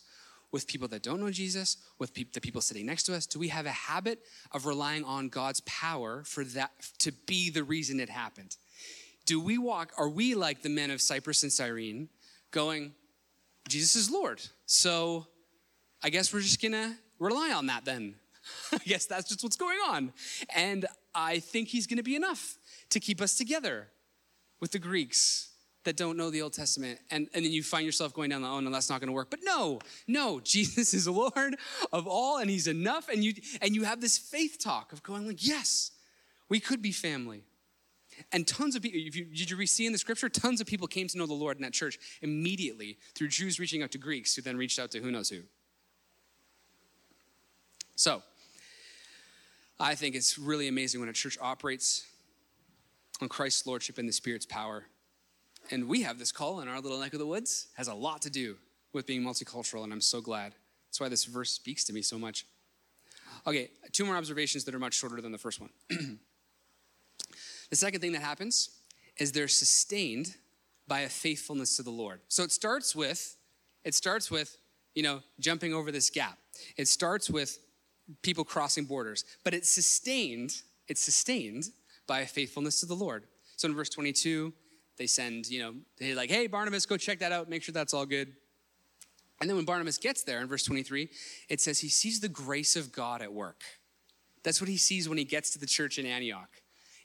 [0.52, 3.26] with people that don't know Jesus, with pe- the people sitting next to us?
[3.26, 4.20] Do we have a habit
[4.52, 8.56] of relying on God's power for that to be the reason it happened?
[9.26, 12.08] Do we walk, are we like the men of Cyprus and Cyrene
[12.52, 12.94] going,
[13.68, 14.40] Jesus is Lord.
[14.66, 15.26] So
[16.02, 18.14] I guess we're just gonna rely on that then.
[18.72, 20.12] I guess that's just what's going on.
[20.54, 22.56] And I think he's gonna be enough
[22.90, 23.88] to keep us together
[24.60, 25.50] with the Greeks
[25.84, 27.00] that don't know the Old Testament.
[27.10, 29.30] And, and then you find yourself going down the, oh, no, that's not gonna work.
[29.30, 31.56] But no, no, Jesus is Lord
[31.92, 33.08] of all and he's enough.
[33.08, 35.90] And you, and you have this faith talk of going like, yes,
[36.48, 37.42] we could be family.
[38.32, 40.28] And tons of people, you, did you see in the scripture?
[40.28, 43.82] Tons of people came to know the Lord in that church immediately through Jews reaching
[43.82, 45.42] out to Greeks who then reached out to who knows who.
[47.94, 48.22] So,
[49.78, 52.06] I think it's really amazing when a church operates
[53.20, 54.84] on Christ's lordship and the Spirit's power.
[55.70, 58.22] And we have this call in our little neck of the woods, has a lot
[58.22, 58.56] to do
[58.92, 60.54] with being multicultural, and I'm so glad.
[60.88, 62.46] That's why this verse speaks to me so much.
[63.46, 65.70] Okay, two more observations that are much shorter than the first one.
[67.70, 68.70] the second thing that happens
[69.18, 70.34] is they're sustained
[70.88, 72.20] by a faithfulness to the Lord.
[72.28, 73.36] So it starts with,
[73.84, 74.56] it starts with,
[74.94, 76.38] you know, jumping over this gap.
[76.76, 77.58] It starts with
[78.22, 81.64] people crossing borders, but it's sustained, it's sustained
[82.06, 83.24] by a faithfulness to the Lord.
[83.56, 84.52] So in verse 22,
[84.96, 87.94] they send, you know, they're like, hey, Barnabas, go check that out, make sure that's
[87.94, 88.32] all good.
[89.40, 91.10] And then when Barnabas gets there in verse 23,
[91.48, 93.62] it says he sees the grace of God at work.
[94.42, 96.48] That's what he sees when he gets to the church in Antioch.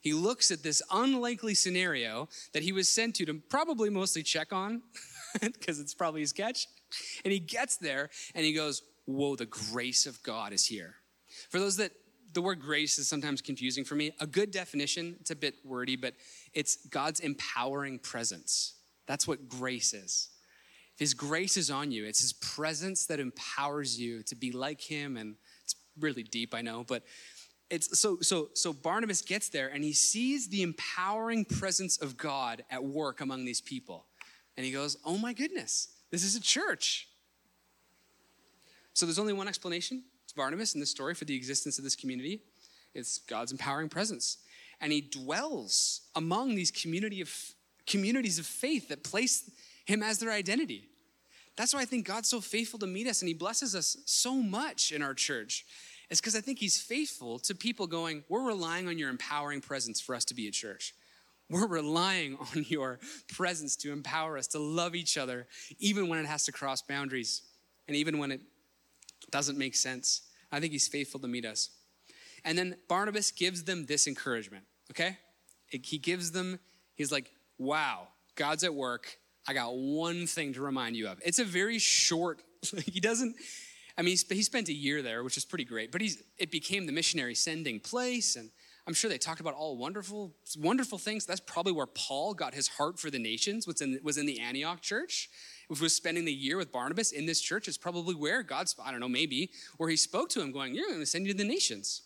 [0.01, 4.51] He looks at this unlikely scenario that he was sent to to probably mostly check
[4.51, 4.81] on,
[5.41, 6.67] because it's probably his catch.
[7.23, 10.95] And he gets there and he goes, Whoa, the grace of God is here.
[11.49, 11.91] For those that
[12.33, 15.95] the word grace is sometimes confusing for me, a good definition, it's a bit wordy,
[15.95, 16.13] but
[16.53, 18.75] it's God's empowering presence.
[19.07, 20.29] That's what grace is.
[20.93, 24.81] If his grace is on you, it's his presence that empowers you to be like
[24.81, 25.17] him.
[25.17, 27.03] And it's really deep, I know, but
[27.71, 32.63] it's so so so Barnabas gets there and he sees the empowering presence of God
[32.69, 34.05] at work among these people.
[34.57, 37.07] And he goes, "Oh my goodness, this is a church."
[38.93, 40.03] So there's only one explanation.
[40.25, 42.41] It's Barnabas in this story for the existence of this community.
[42.93, 44.39] It's God's empowering presence.
[44.81, 47.33] And he dwells among these community of
[47.87, 49.49] communities of faith that place
[49.85, 50.89] him as their identity.
[51.55, 54.35] That's why I think God's so faithful to meet us and he blesses us so
[54.35, 55.65] much in our church
[56.11, 59.99] is because I think he's faithful to people going, We're relying on your empowering presence
[59.99, 60.93] for us to be a church.
[61.49, 62.99] We're relying on your
[63.33, 65.47] presence to empower us to love each other,
[65.79, 67.41] even when it has to cross boundaries
[67.87, 68.41] and even when it
[69.31, 70.21] doesn't make sense.
[70.51, 71.69] I think he's faithful to meet us.
[72.43, 75.17] And then Barnabas gives them this encouragement, okay?
[75.67, 76.59] He gives them,
[76.95, 79.17] he's like, wow, God's at work.
[79.47, 81.19] I got one thing to remind you of.
[81.23, 82.41] It's a very short,
[82.85, 83.35] he doesn't,
[83.97, 86.85] I mean, he spent a year there, which is pretty great, but he's, it became
[86.85, 88.35] the missionary sending place.
[88.35, 88.49] And
[88.87, 91.25] I'm sure they talked about all wonderful, wonderful things.
[91.25, 94.39] That's probably where Paul got his heart for the nations, was in, was in the
[94.39, 95.29] Antioch church.
[95.69, 98.91] If was spending the year with Barnabas in this church, is probably where God's, I
[98.91, 101.37] don't know, maybe, where he spoke to him, going, You're going to send you to
[101.37, 102.01] the nations.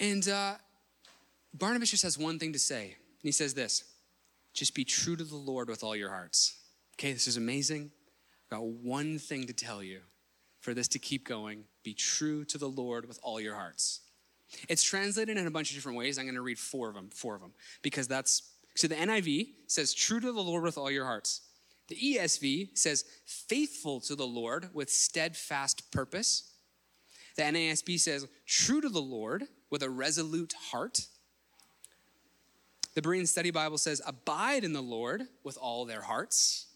[0.00, 0.54] And uh,
[1.54, 2.84] Barnabas just has one thing to say.
[2.84, 3.84] And he says this
[4.54, 6.58] just be true to the Lord with all your hearts.
[6.94, 7.92] Okay, this is amazing.
[8.50, 10.00] Got one thing to tell you
[10.60, 14.00] for this to keep going be true to the Lord with all your hearts.
[14.68, 16.18] It's translated in a bunch of different ways.
[16.18, 18.42] I'm going to read four of them, four of them, because that's
[18.78, 21.40] so the NIV says true to the Lord with all your hearts.
[21.88, 26.52] The ESV says faithful to the Lord with steadfast purpose.
[27.36, 31.06] The NASB says true to the Lord with a resolute heart.
[32.94, 36.67] The Berean Study Bible says abide in the Lord with all their hearts.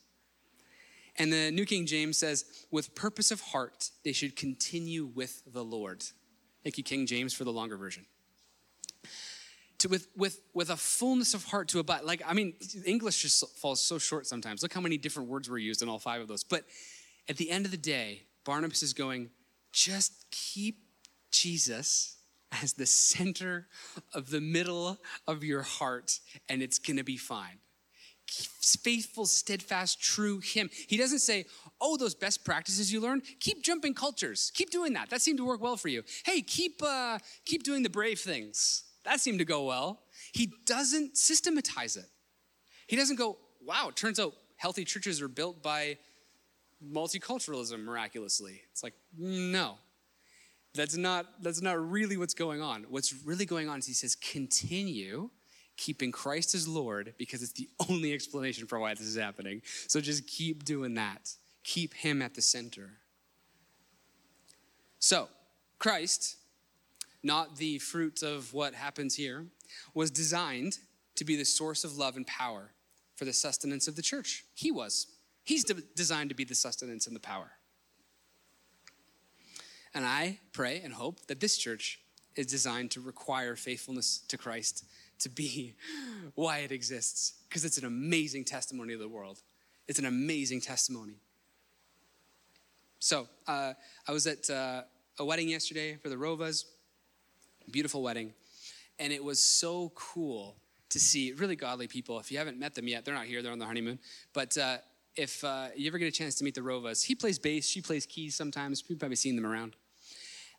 [1.17, 5.63] And the New King James says, with purpose of heart, they should continue with the
[5.63, 6.05] Lord.
[6.63, 8.07] Thank you, King James, for the longer version.
[9.79, 12.05] To, with, with, with a fullness of heart to abide.
[12.05, 12.55] Like, I mean,
[12.87, 14.63] English just falls so short sometimes.
[14.63, 16.45] Look how many different words were used in all five of those.
[16.45, 16.65] But
[17.29, 19.31] at the end of the day, Barnabas is going,
[19.73, 20.79] just keep
[21.31, 22.17] Jesus
[22.63, 23.67] as the center
[24.15, 27.59] of the middle of your heart, and it's gonna be fine
[28.33, 30.71] faithful, steadfast, true him.
[30.89, 31.47] He doesn't say,
[31.81, 34.51] oh, those best practices you learned, keep jumping cultures.
[34.55, 35.11] Keep doing that.
[35.11, 36.03] That seemed to work well for you.
[36.25, 38.85] Hey, keep, uh, keep doing the brave things.
[39.05, 40.01] That seemed to go well.
[40.33, 42.07] He doesn't systematize it.
[42.87, 45.99] He doesn't go, wow, it turns out healthy churches are built by
[46.85, 48.61] multiculturalism miraculously.
[48.71, 49.79] It's like, no.
[50.75, 52.87] That's not, that's not really what's going on.
[52.89, 55.31] What's really going on is he says, continue
[55.77, 59.63] keeping Christ as Lord because it's the only explanation for why this is happening.
[59.89, 61.35] So just keep doing that.
[61.65, 62.91] Keep Him at the center.
[64.99, 65.29] So,
[65.79, 66.37] Christ,
[67.23, 69.47] not the fruit of what happens here,
[69.95, 70.79] was designed
[71.17, 72.71] to be the source of love and power
[73.17, 74.45] for the sustenance of the church.
[74.55, 75.07] He was.
[75.45, 77.51] He's de- designed to be the sustenance and the power.
[79.95, 82.01] And I pray and hope that this church
[82.37, 84.85] is designed to require faithfulness to Christ
[85.23, 85.75] to be
[86.35, 89.41] why it exists because it's an amazing testimony of the world.
[89.89, 91.15] It's an amazing testimony.
[92.99, 93.75] So, uh,
[94.07, 94.83] I was at uh,
[95.19, 96.65] a wedding yesterday for the Rovas,
[97.71, 98.33] beautiful wedding,
[98.99, 100.57] and it was so cool
[100.91, 102.21] to see really godly people.
[102.21, 103.99] If you haven't met them yet, they're not here, they're on their honeymoon.
[104.33, 104.79] But uh,
[105.17, 107.81] if uh, you ever get a chance to meet the Rovas, he plays bass, she
[107.81, 108.85] plays keys sometimes.
[108.87, 109.75] You've probably seen them around.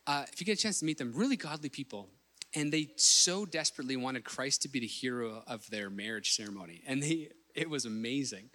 [0.05, 2.09] Uh, if you get a chance to meet them, really godly people
[2.55, 6.81] and they so desperately wanted Christ to be the hero of their marriage ceremony.
[6.85, 8.49] And they it was amazing.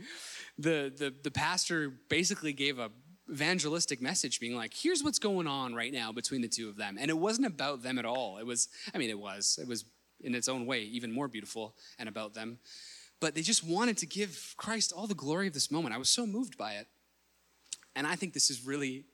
[0.58, 2.90] The the the pastor basically gave a
[3.30, 6.96] evangelistic message being like here's what's going on right now between the two of them.
[6.98, 8.38] And it wasn't about them at all.
[8.38, 9.84] It was i mean it was it was
[10.20, 12.58] in its own way even more beautiful and about them.
[13.20, 15.94] But they just wanted to give christ all the glory of this moment.
[15.94, 16.86] I was so moved by it.
[17.94, 19.04] And i think this is really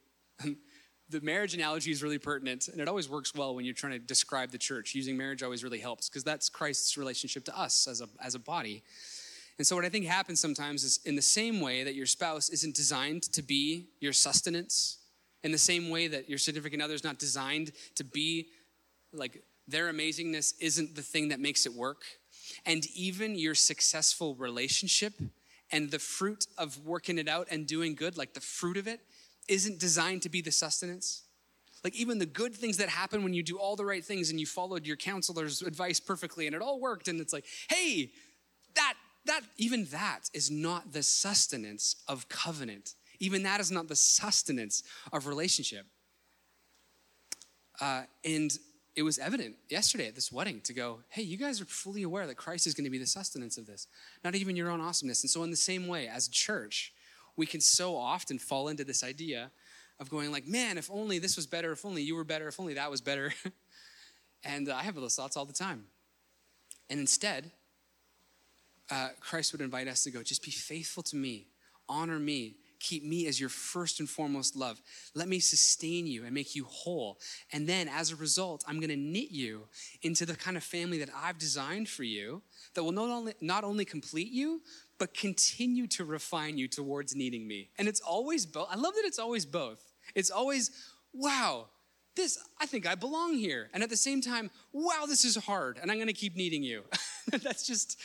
[1.11, 3.99] the marriage analogy is really pertinent and it always works well when you're trying to
[3.99, 8.01] describe the church using marriage always really helps because that's christ's relationship to us as
[8.01, 8.83] a, as a body
[9.59, 12.49] and so, what I think happens sometimes is in the same way that your spouse
[12.49, 14.99] isn't designed to be your sustenance,
[15.45, 18.49] in the same way that your significant other is not designed to be
[19.13, 22.03] like their amazingness isn't the thing that makes it work.
[22.67, 25.15] And even your successful relationship
[25.71, 29.01] and the fruit of working it out and doing good, like the fruit of it,
[29.49, 31.23] isn't designed to be the sustenance.
[31.83, 34.41] Like even the good things that happen when you do all the right things and
[34.41, 38.11] you followed your counselor's advice perfectly and it all worked, and it's like, hey,
[38.75, 38.95] that
[39.27, 42.95] that even that is not the sustenance of covenant.
[43.21, 45.87] Even that is not the sustenance of relationship.
[47.81, 48.59] Uh, and
[48.97, 52.27] it was evident yesterday at this wedding to go, hey, you guys are fully aware
[52.27, 53.89] that Christ is going to be the sustenance of this,
[54.25, 55.23] not even your own awesomeness.
[55.23, 56.93] And so, in the same way, as church,
[57.37, 59.51] we can so often fall into this idea
[60.01, 62.59] of going like, man, if only this was better, if only you were better, if
[62.59, 63.33] only that was better.
[64.45, 65.85] and uh, I have those thoughts all the time.
[66.91, 67.53] And instead,
[68.91, 71.49] uh, Christ would invite us to go, just be faithful to me,
[71.89, 74.81] honor me, keep me as your first and foremost love.
[75.15, 77.19] Let me sustain you and make you whole.
[77.53, 79.67] And then as a result, I'm going to knit you
[80.03, 82.43] into the kind of family that I've designed for you
[82.75, 84.61] that will not only, not only complete you,
[84.99, 87.71] but continue to refine you towards needing me.
[87.79, 88.69] And it's always both.
[88.71, 89.93] I love that it's always both.
[90.15, 90.71] It's always,
[91.13, 91.67] wow,
[92.17, 93.71] this, I think I belong here.
[93.73, 96.63] And at the same time, wow, this is hard and I'm going to keep needing
[96.63, 96.85] you.
[97.43, 97.99] That's just,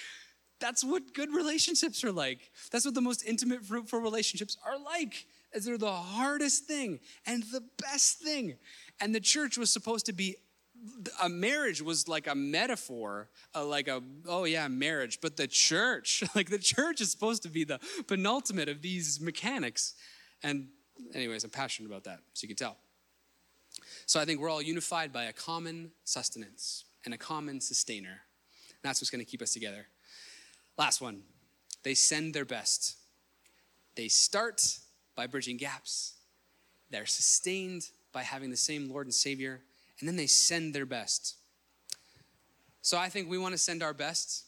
[0.59, 2.51] that's what good relationships are like.
[2.71, 5.25] That's what the most intimate, fruitful relationships are like.
[5.53, 8.57] As they're the hardest thing and the best thing.
[9.01, 10.35] And the church was supposed to be
[11.21, 15.19] a marriage was like a metaphor, uh, like a, oh yeah, marriage.
[15.21, 19.95] But the church, like the church is supposed to be the penultimate of these mechanics.
[20.43, 20.67] And,
[21.13, 22.77] anyways, I'm passionate about that, so you can tell.
[24.05, 28.21] So I think we're all unified by a common sustenance and a common sustainer.
[28.69, 29.87] And that's what's going to keep us together.
[30.79, 31.21] Last one
[31.83, 32.97] they send their best.
[33.95, 34.79] They start
[35.15, 36.15] by bridging gaps,
[36.89, 39.61] they're sustained by having the same Lord and Savior,
[39.99, 41.35] and then they send their best.
[42.81, 44.45] So I think we want to send our best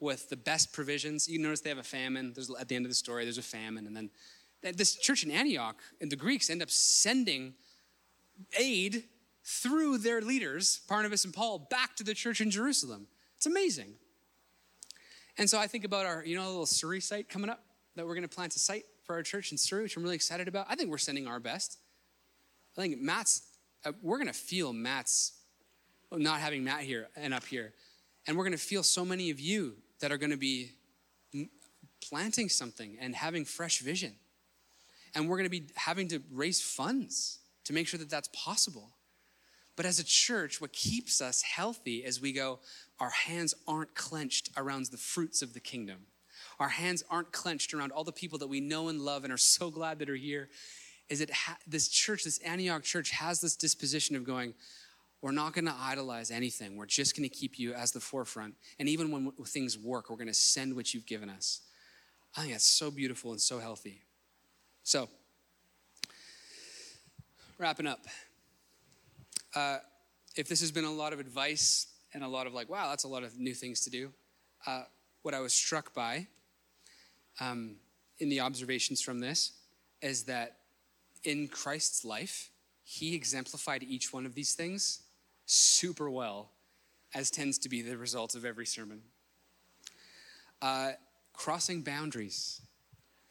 [0.00, 1.28] with the best provisions.
[1.28, 2.32] You notice they have a famine.
[2.34, 3.86] There's, at the end of the story, there's a famine.
[3.86, 4.10] And then
[4.74, 7.54] this church in Antioch, and the Greeks end up sending
[8.58, 9.04] aid
[9.44, 13.06] through their leaders, Barnabas and Paul, back to the church in Jerusalem.
[13.36, 13.94] It's amazing.
[15.38, 17.62] And so I think about our, you know, little Surrey site coming up
[17.94, 20.14] that we're going to plant a site for our church in Surrey, which I'm really
[20.14, 20.66] excited about.
[20.68, 21.78] I think we're sending our best.
[22.76, 23.42] I think Matt's,
[23.84, 25.32] uh, we're going to feel Matt's,
[26.10, 27.72] well, not having Matt here and up here.
[28.26, 30.72] And we're going to feel so many of you that are going to be
[32.00, 34.14] planting something and having fresh vision.
[35.14, 38.90] And we're going to be having to raise funds to make sure that that's possible.
[39.76, 42.60] But as a church, what keeps us healthy as we go,
[42.98, 46.06] our hands aren't clenched around the fruits of the kingdom.
[46.58, 49.38] Our hands aren't clenched around all the people that we know and love and are
[49.38, 50.48] so glad that are here.
[51.10, 54.54] Is it ha- this church, this Antioch church, has this disposition of going,
[55.20, 56.76] we're not going to idolize anything.
[56.76, 58.54] We're just going to keep you as the forefront.
[58.78, 61.60] And even when things work, we're going to send what you've given us.
[62.36, 64.02] I think that's so beautiful and so healthy.
[64.82, 65.08] So,
[67.58, 68.00] wrapping up.
[69.56, 69.78] Uh,
[70.36, 73.04] if this has been a lot of advice and a lot of like, wow, that's
[73.04, 74.12] a lot of new things to do,
[74.66, 74.82] uh,
[75.22, 76.26] what I was struck by
[77.40, 77.76] um,
[78.18, 79.52] in the observations from this
[80.02, 80.58] is that
[81.24, 82.50] in Christ's life,
[82.84, 85.02] he exemplified each one of these things
[85.46, 86.50] super well,
[87.14, 89.00] as tends to be the result of every sermon.
[90.60, 90.92] Uh,
[91.32, 92.60] crossing boundaries.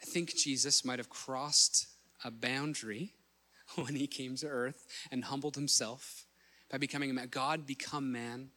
[0.01, 1.87] I think Jesus might have crossed
[2.23, 3.13] a boundary
[3.83, 6.25] when he came to earth and humbled himself
[6.69, 7.27] by becoming a man.
[7.29, 8.49] God become man.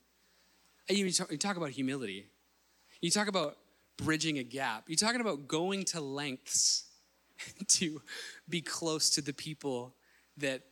[0.89, 2.27] Talk, you talk about humility.
[3.01, 3.59] You talk about
[3.97, 4.85] bridging a gap.
[4.87, 6.85] You're talking about going to lengths
[7.69, 8.01] to
[8.49, 9.95] be close to the people
[10.39, 10.63] that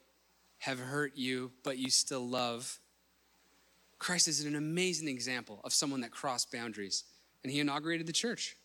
[0.59, 2.79] have hurt you, but you still love.
[3.99, 7.05] Christ is an amazing example of someone that crossed boundaries,
[7.43, 8.57] and he inaugurated the church.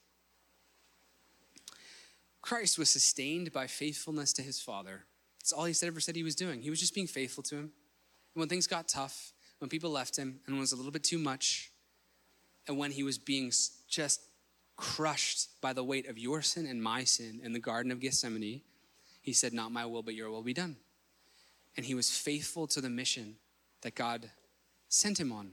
[2.42, 5.06] Christ was sustained by faithfulness to his Father.
[5.52, 6.62] That's all he said, ever said he was doing.
[6.62, 7.64] He was just being faithful to him.
[7.64, 11.04] And when things got tough, when people left him and it was a little bit
[11.04, 11.74] too much,
[12.70, 13.52] and when he was being
[13.90, 14.22] just
[14.78, 18.62] crushed by the weight of your sin and my sin in the Garden of Gethsemane,
[19.22, 20.78] he said, Not my will, but your will be done.
[21.76, 23.36] And he was faithful to the mission
[23.82, 24.32] that God
[24.88, 25.52] sent him on.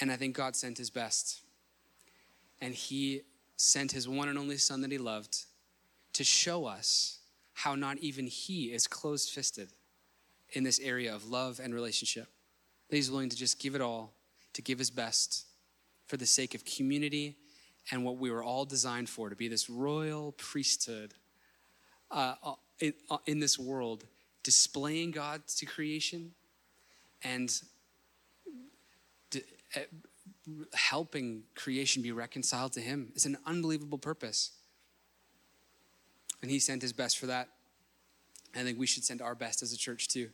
[0.00, 1.42] And I think God sent his best.
[2.60, 3.22] And he
[3.56, 5.44] sent his one and only son that he loved
[6.14, 7.17] to show us
[7.58, 9.68] how not even he is closed fisted
[10.52, 12.28] in this area of love and relationship.
[12.88, 14.12] That he's willing to just give it all,
[14.52, 15.44] to give his best
[16.06, 17.36] for the sake of community
[17.90, 21.14] and what we were all designed for to be this royal priesthood
[22.12, 24.04] uh, uh in, uh, in this world,
[24.44, 26.30] displaying God to creation
[27.24, 27.60] and
[29.34, 29.80] uh,
[30.74, 33.10] helping creation be reconciled to Him.
[33.16, 34.52] It's an unbelievable purpose.
[36.42, 37.48] And He sent His best for that.
[38.54, 40.30] I think we should send our best as a church too,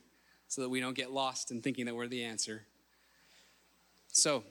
[0.47, 2.65] so that we don't get lost in thinking that we're the answer.
[4.07, 4.43] So,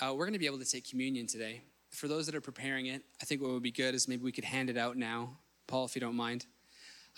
[0.00, 1.62] uh, we're going to be able to take communion today.
[1.90, 4.32] For those that are preparing it, I think what would be good is maybe we
[4.32, 5.38] could hand it out now.
[5.66, 6.46] Paul, if you don't mind.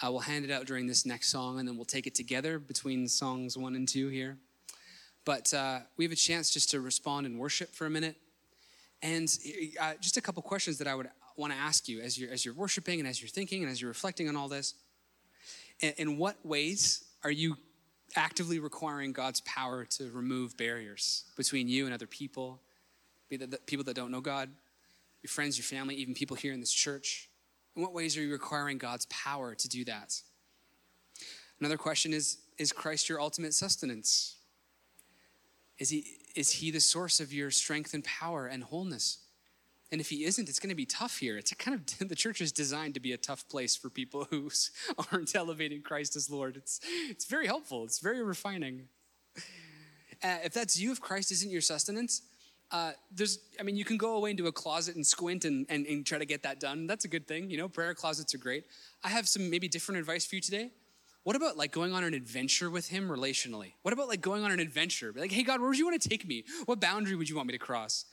[0.02, 2.58] Uh, we'll hand it out during this next song, and then we'll take it together
[2.58, 4.38] between songs one and two here.
[5.24, 8.16] But uh, we have a chance just to respond and worship for a minute.
[9.02, 9.28] And
[9.80, 11.08] uh, just a couple questions that I would
[11.40, 13.80] want to ask you as you're, as you're worshiping and as you're thinking and as
[13.80, 14.74] you're reflecting on all this.
[15.80, 17.56] In, in what ways are you
[18.16, 22.60] actively requiring God's power to remove barriers between you and other people,
[23.28, 24.50] be that the people that don't know God,
[25.22, 27.28] your friends, your family, even people here in this church?
[27.76, 30.20] In what ways are you requiring God's power to do that?
[31.58, 34.36] Another question is Is Christ your ultimate sustenance?
[35.78, 39.18] Is he, is he the source of your strength and power and wholeness?
[39.92, 41.36] And if he isn't, it's going to be tough here.
[41.36, 44.50] It's kind of the church is designed to be a tough place for people who
[45.12, 46.56] aren't elevating Christ as Lord.
[46.56, 47.84] It's it's very helpful.
[47.84, 48.88] It's very refining.
[50.22, 52.22] Uh, if that's you, if Christ isn't your sustenance,
[52.70, 55.86] uh, there's I mean you can go away into a closet and squint and, and
[55.86, 56.86] and try to get that done.
[56.86, 57.50] That's a good thing.
[57.50, 58.64] You know, prayer closets are great.
[59.02, 60.70] I have some maybe different advice for you today.
[61.22, 63.72] What about like going on an adventure with him relationally?
[63.82, 65.12] What about like going on an adventure?
[65.14, 66.44] Like, hey God, where would you want to take me?
[66.64, 68.06] What boundary would you want me to cross?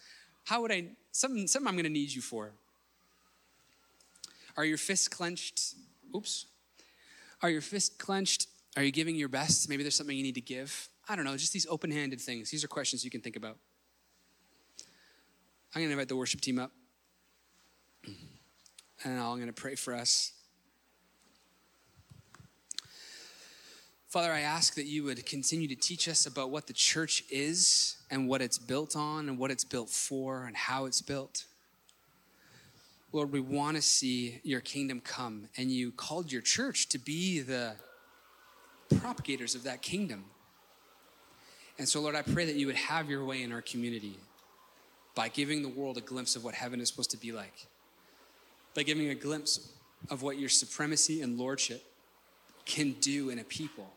[0.48, 2.54] How would I something something I'm gonna need you for?
[4.56, 5.76] Are your fists clenched?
[6.16, 6.46] Oops.
[7.42, 8.48] Are your fists clenched?
[8.78, 9.68] Are you giving your best?
[9.68, 10.88] Maybe there's something you need to give.
[11.10, 12.50] I don't know, just these open-handed things.
[12.50, 13.58] These are questions you can think about.
[15.76, 16.72] I'm gonna invite the worship team up.
[19.04, 20.32] And I'm gonna pray for us.
[24.18, 27.98] Father, I ask that you would continue to teach us about what the church is
[28.10, 31.46] and what it's built on and what it's built for and how it's built.
[33.12, 37.42] Lord, we want to see your kingdom come, and you called your church to be
[37.42, 37.76] the
[39.00, 40.26] propagators of that kingdom.
[41.78, 44.18] And so, Lord, I pray that you would have your way in our community
[45.14, 47.68] by giving the world a glimpse of what heaven is supposed to be like,
[48.74, 49.74] by giving a glimpse
[50.10, 51.84] of what your supremacy and lordship
[52.66, 53.94] can do in a people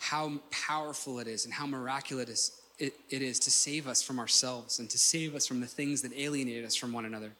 [0.00, 4.88] how powerful it is and how miraculous it, is to save us from ourselves and
[4.88, 7.30] to save us from the things that alienate us from one another.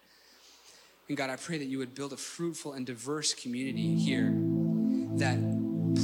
[1.09, 4.35] And God, I pray that you would build a fruitful and diverse community here
[5.17, 5.39] that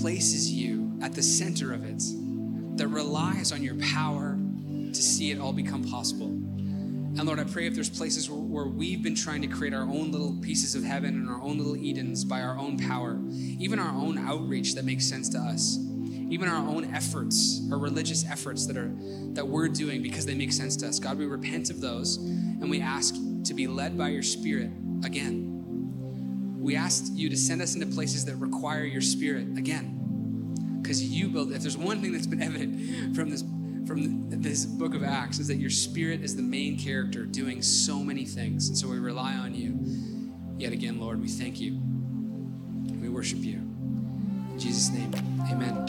[0.01, 2.03] places you at the center of it,
[2.79, 4.39] that relies on your power
[4.93, 6.29] to see it all become possible.
[6.29, 10.11] And Lord, I pray if there's places where, we've been trying to create our own
[10.11, 13.95] little pieces of heaven and our own little Edens by our own power, even our
[13.95, 15.79] own outreach that makes sense to us,
[16.29, 18.93] even our own efforts, our religious efforts that are
[19.33, 20.99] that we're doing because they make sense to us.
[20.99, 23.15] God, we repent of those and we ask
[23.45, 24.71] to be led by your spirit
[25.05, 25.53] again.
[26.59, 29.93] We ask you to send us into places that require your spirit again.
[30.83, 33.43] Because you build if there's one thing that's been evident from this
[33.87, 38.01] from this book of Acts is that your spirit is the main character doing so
[38.01, 38.69] many things.
[38.69, 39.79] And so we rely on you.
[40.59, 41.81] Yet again, Lord, we thank you.
[43.01, 43.59] We worship you.
[43.59, 45.13] In Jesus' name,
[45.49, 45.87] Amen.